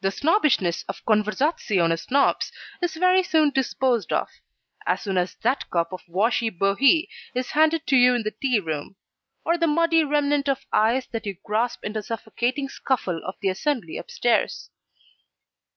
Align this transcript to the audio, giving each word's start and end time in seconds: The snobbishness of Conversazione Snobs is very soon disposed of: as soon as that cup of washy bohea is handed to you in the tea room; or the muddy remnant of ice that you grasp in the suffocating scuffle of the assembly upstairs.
The 0.00 0.12
snobbishness 0.12 0.84
of 0.88 1.04
Conversazione 1.04 1.98
Snobs 1.98 2.52
is 2.80 2.94
very 2.94 3.24
soon 3.24 3.50
disposed 3.50 4.12
of: 4.12 4.28
as 4.86 5.02
soon 5.02 5.18
as 5.18 5.34
that 5.42 5.68
cup 5.70 5.92
of 5.92 6.02
washy 6.06 6.50
bohea 6.50 7.08
is 7.34 7.50
handed 7.50 7.84
to 7.88 7.96
you 7.96 8.14
in 8.14 8.22
the 8.22 8.30
tea 8.30 8.60
room; 8.60 8.94
or 9.44 9.58
the 9.58 9.66
muddy 9.66 10.04
remnant 10.04 10.48
of 10.48 10.66
ice 10.72 11.06
that 11.06 11.26
you 11.26 11.36
grasp 11.42 11.82
in 11.84 11.94
the 11.94 12.02
suffocating 12.04 12.68
scuffle 12.68 13.20
of 13.26 13.34
the 13.40 13.48
assembly 13.48 13.96
upstairs. 13.98 14.70